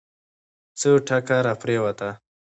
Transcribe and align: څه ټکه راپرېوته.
څه 0.79 0.89
ټکه 1.07 1.37
راپرېوته. 1.45 2.09